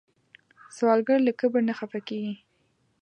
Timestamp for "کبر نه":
1.39-1.73